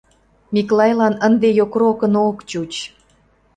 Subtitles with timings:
[0.53, 2.73] Миклайлан ынде йокрокын ок чуч.